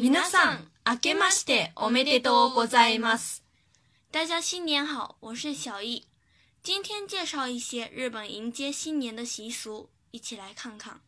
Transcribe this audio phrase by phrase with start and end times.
[0.00, 3.42] 皆さん、明けましておめでとうございます。
[4.12, 6.06] 大家新年好，我是小易。
[6.62, 11.00] 今天介绍一些日本迎接新年的习俗，一起来看看。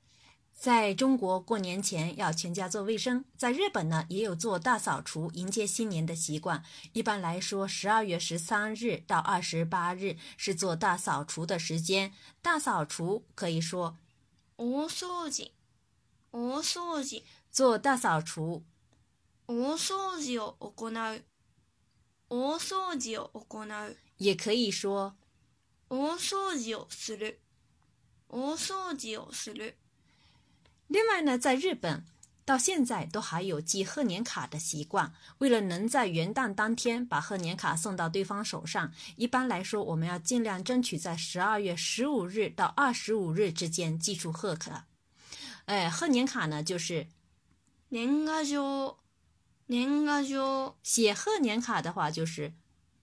[0.52, 6.64] 在中国过年前要全家做卫生，在日本呢也有做大扫除迎接新年的习惯。
[6.92, 12.12] 一般来说，十二月十三日到二十八日是做大扫除的时间。
[12.42, 13.94] 大扫除可以说，
[14.56, 15.50] お掃除、
[16.32, 18.64] お掃除，做大扫除。
[19.50, 21.22] 大掃除を行う。
[22.28, 23.96] 大掃除を行う。
[24.18, 25.16] 也可以说，
[25.88, 27.38] 大掃除をする。
[28.28, 29.74] 大掃除をする。
[30.86, 32.04] 另外呢，在日本
[32.44, 35.12] 到现在都还有寄贺年卡的习惯。
[35.38, 44.86] 为了能在元旦当天把贺年卡送到对方手上，一般来说，我们要尽量争取在十二月十五日到二十五日之间寄出贺卡。
[45.64, 47.08] 哎，贺年卡呢，就是
[47.88, 48.99] 年越し。
[49.70, 52.52] 年贺上写贺年卡的话就是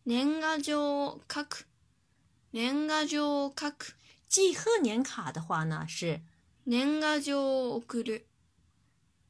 [0.04, 1.66] 年贺上書，
[2.52, 3.08] 年贺上
[3.58, 3.74] 書。
[4.28, 6.20] 寄贺年卡的话呢是
[6.66, 8.04] 年賀上送，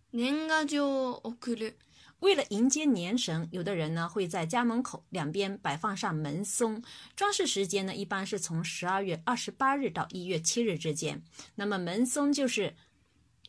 [0.10, 1.74] 年賀上送。
[2.22, 6.82] 为了迎接年神，有的人呢会在家门口两边摆放上门松。
[7.16, 11.22] 装饰时间呢一般是从十二月二十八日到一月七日之间。
[11.54, 12.76] 那么门松就是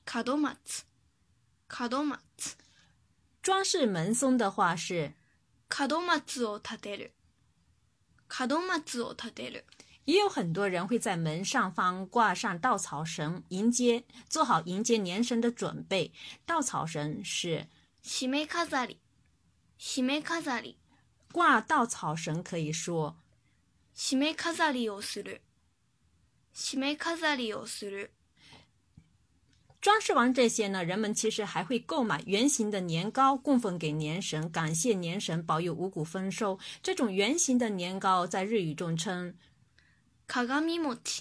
[0.05, 0.80] 卡多マツ，
[1.67, 2.50] 卡多マツ。
[3.48, 5.14] 装饰门松的话是，
[5.70, 7.10] 卡多马子奥塔德尔，
[8.28, 9.64] 卡多马子奥塔德尔。
[10.05, 16.12] 也有很多人会在门上方挂上稻草绳，迎接做好迎接年神的准备。
[16.44, 17.68] 稻草绳是，
[18.05, 18.98] しめかざり，
[19.78, 20.77] しめかざり。
[21.33, 23.16] 挂稻草绳可以说，
[23.96, 25.40] しめかざりをする，
[26.52, 28.10] しめかざりをする。
[29.80, 36.58] 装饰完这些呢，人们其实还会购买圆形的年糕供奉给年神，感谢年神保佑五谷丰收。
[36.82, 39.34] 这种圆形的年糕在日语中称
[40.27, 41.20] “かが米もち”，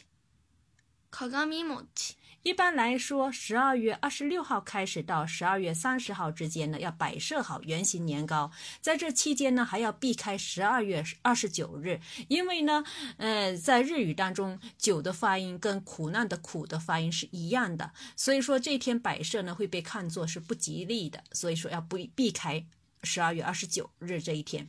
[1.12, 2.16] かが米もち。
[2.44, 8.52] 一般来说，十二月二十六号开始到十二月三十号之间呢，要摆设好圆形年糕。
[8.80, 12.84] 在这期间呢，还要避开十二月二十九日，因为呢，
[13.18, 22.64] 呃，在日语当中，“酒的发音跟“苦难”的“苦”的发音是一样的，所以说这一天摆设呢会被看作是不吉利的，所以说要不避开
[23.04, 24.68] 十二月二十九日这一天。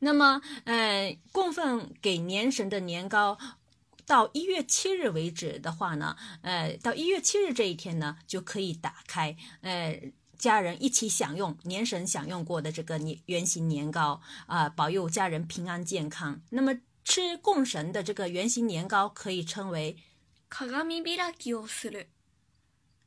[0.00, 3.38] 那么，呃，供奉给年神的年糕。
[4.06, 10.00] 到一月七日为止的话呢，呃，到一月七日这一天呢，就可以打开，呃，
[10.38, 16.40] 家人一起享用年神享用过的这个年圆形年糕啊，保佑家人平安健康。
[16.50, 19.96] 那么吃供神的这个圆形年糕，可以称为
[20.50, 22.06] “鏡がびらきをする”，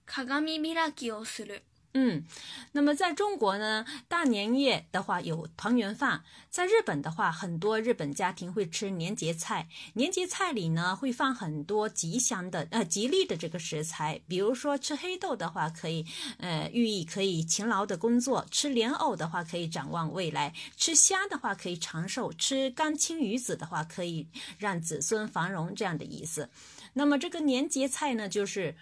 [0.07, 1.61] 鏡がびらきをする。
[1.93, 2.25] 嗯，
[2.73, 9.67] 那么在中国呢，大年夜的话有团圆饭；在日本的话，很多日本家庭会吃年节菜。
[9.93, 14.21] 年节菜里呢，会放很多吉祥的、呃吉利的这个食材。
[14.27, 16.05] 比如说，吃黑豆的话，可以，
[16.37, 24.27] 呃，寓意可以勤劳的工作；吃莲藕的话，可以展望未来；吃虾的话，可以长寿；吃干青鱼子的话，可以
[24.59, 26.49] 让子孙繁荣这样的意思。
[26.93, 28.75] 那么这个年节菜呢，就是，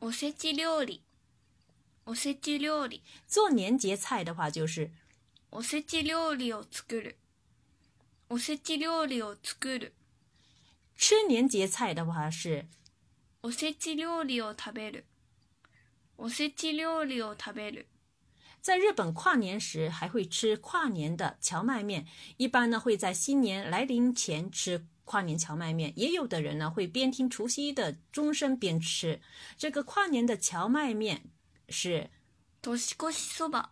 [0.00, 1.02] おせち料理。
[2.10, 4.90] おせち料理，做年节菜的话就是。
[5.50, 7.16] おせち料理を作る。
[8.30, 9.92] おせち料理を作る。
[10.96, 12.64] 吃年节菜的话是。
[13.42, 15.04] おせち料理を食べる。
[16.16, 17.86] おせち料理を食べる。
[18.62, 22.06] 在日本跨年时还会吃跨年的荞麦面，
[22.38, 25.92] 一般呢会在新年来临前吃跨年荞麦面。
[25.96, 29.20] 也有的人呢会边听除夕的钟声边吃
[29.58, 31.20] 这个跨年的荞麦面。
[31.68, 32.10] 是
[32.62, 33.70] 年越しそば。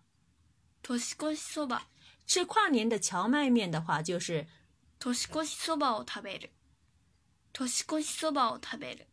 [0.83, 1.83] 年越しそば。
[2.27, 4.47] 吃跨年的荞麦面的话，就是
[5.01, 6.51] 年越しそばを食べる。
[7.53, 9.07] 年越しそばを食べる。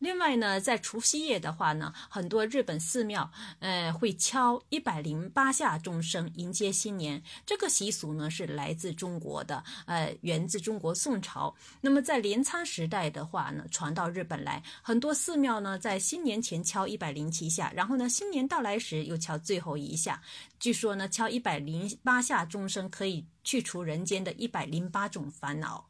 [0.00, 7.22] 另外呢，在除夕夜的话呢，很多日本寺庙，呃，会敲一百零八下钟声迎接新年。
[7.44, 11.54] 这个习俗呢是来自中国的，呃，源自中国宋朝。
[11.82, 20.22] 那么在镰仓时代的话呢，传到日本来，很多寺庙呢在新年前敲一百零七下，然后呢新年到来时又敲最后一下。
[20.58, 25.89] 据说呢，敲一百零八下钟声可以去除人间的一百零八种烦恼。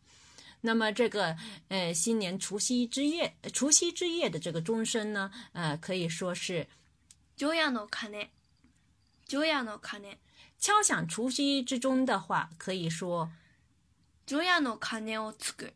[0.63, 1.37] 那么这个，
[1.69, 6.67] 呃，新年除夕之夜，除夕之夜的这个钟声呢，呃，可以说是，
[7.37, 8.29] ジョの鐘ね，
[9.27, 10.19] ジの鐘
[10.59, 13.31] 敲响除夕之钟的话，可以说，
[14.27, 15.73] ジョの鐘をつく，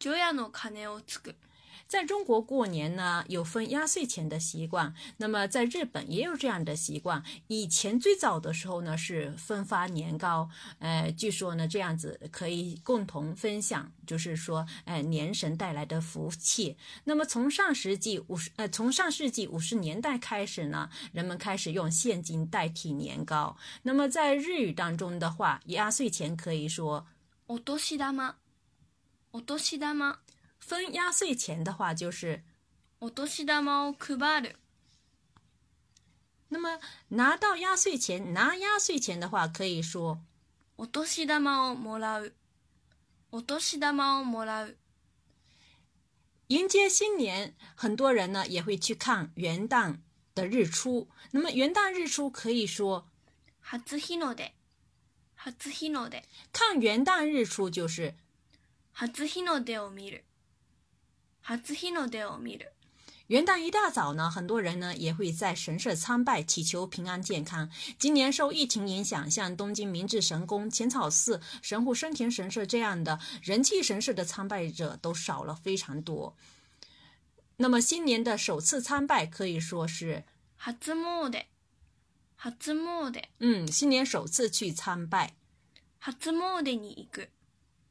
[0.00, 1.36] ジョの鐘をつく。
[1.88, 4.92] 在中国过年呢，有分压岁钱的习惯。
[5.18, 7.22] 那么在日本也有这样的习惯。
[7.46, 10.50] 以前最早的时候呢，是分发年糕。
[10.80, 16.76] 呃，据说呢，这样子可以共同分享，就是说，呃，年神带来的福气。
[17.04, 23.56] 那么从上世纪五十，呃，从上世纪五十年代开始呢，人们开始用现金代替年糕。
[23.84, 27.06] 那么在日语当中的话，压岁钱可以说，
[27.46, 28.34] お年玉吗？
[29.30, 30.18] お年玉吗？
[30.66, 32.42] 分压岁钱的话就是，
[32.98, 33.08] 那
[36.58, 36.80] 么
[37.10, 40.20] 拿到压岁钱，拿压岁钱的话可以说，
[46.48, 49.98] 迎接新年，很多人呢也会去看元旦
[50.34, 51.08] 的日出。
[51.30, 53.06] 那么元旦日出可以说，
[53.62, 53.78] 看
[56.80, 58.16] 元旦日出就是。
[63.28, 67.70] 元旦一大早呢，很多人呢也会在神社参拜，祈求平安健康。
[67.98, 76.36] 今年受疫情影响，像东京明治神宫、浅草寺、神户生田神社这样的人气神社的参拜者都少了非常多。
[77.58, 80.24] 那么新年的首次参拜可以说是，
[80.60, 81.44] 初めて、
[82.58, 85.36] 初めて，嗯，新年首次去参拜。
[86.20, 87.28] 初めてに行く、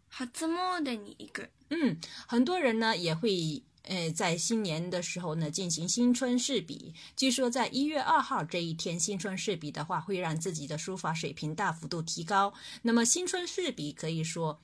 [0.10, 1.50] 初めてに行く。
[1.70, 1.98] 嗯，
[2.28, 6.94] 很多人呢也会，呃，在新年的时候呢进行新春试笔。
[7.16, 12.54] 据说在一月二号这一天，新春试笔的话会让自己的书法水平大幅度提高。
[12.84, 14.60] 那么，新春试笔可以说，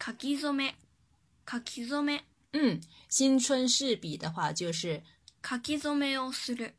[0.00, 0.74] 書き佐梅，
[1.46, 2.22] 書き佐梅。
[2.52, 5.02] 嗯，新春试笔的话就是
[5.42, 6.74] 書き佐梅をする。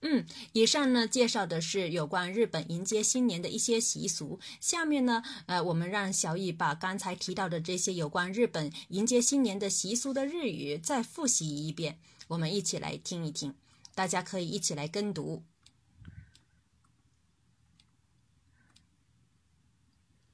[0.00, 4.40] 嗯，以上呢介绍的是有关日本迎接新年的一些习俗。
[4.58, 11.98] 下面呢，呃，我们让小雨把刚才提到的这些有关日本迎接新年的习俗的日语再复习一遍。
[12.28, 13.54] 我们一起来听一听，
[13.94, 15.42] 大家可以一起来跟读。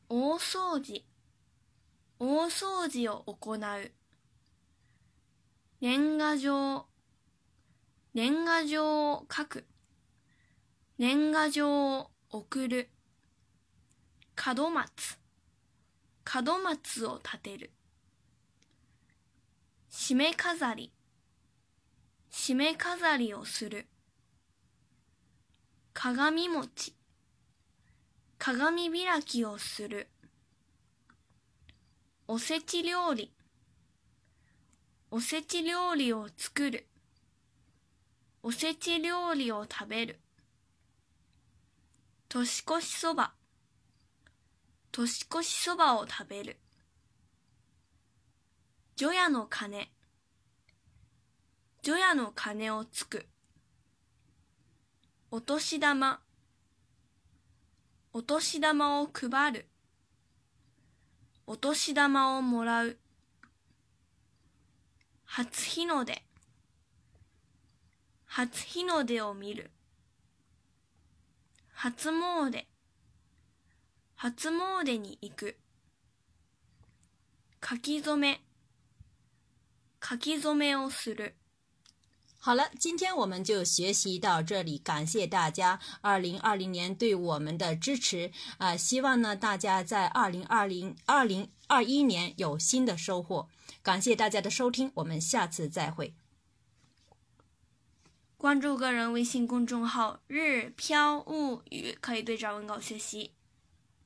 [0.08, 1.02] お掃除、
[2.18, 3.90] お掃除を行う、
[5.80, 6.89] 年賀状。
[8.12, 9.66] 年賀状を書く。
[10.98, 12.90] 年賀状を送る。
[14.56, 15.16] 門松。
[16.44, 17.70] 門松を立てる。
[19.92, 20.90] 締め飾り。
[22.32, 23.86] 締め飾りをする。
[25.94, 26.96] 鏡餅。
[28.38, 30.08] 鏡開きをする。
[32.26, 33.30] おせち料理。
[35.12, 36.88] おせち料理を作る。
[38.42, 40.18] おせち料理を食べる。
[42.30, 43.34] 年越しそば。
[44.92, 46.58] 年越しそばを食べる。
[48.96, 49.90] 除夜の鐘。
[51.82, 53.26] 除夜の鐘をつく。
[55.30, 56.20] お年玉。
[58.14, 59.68] お年玉を配る。
[61.46, 62.96] お年玉をもらう。
[65.26, 65.46] 初
[65.80, 66.22] 日の出。
[68.32, 68.44] 初
[68.78, 69.72] 日の出を見る。
[71.72, 72.64] 初詣。
[74.14, 75.56] 初詣に行く。
[77.60, 78.40] 書き初め。
[80.00, 81.34] 書き初めをする。
[82.40, 88.76] 好了，今天我们就学习到这里，感谢大家二零二零年对我们的支持啊！
[88.76, 93.48] 希望呢大家在二零二零二零二一年有新的收获。
[93.82, 96.14] 感谢大家的收听，我们下次再会。
[98.40, 103.32] 关注个人微信公众号“日漂物语”，可以对照文稿学习。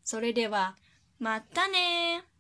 [0.05, 0.75] それでは、
[1.21, 2.34] またね。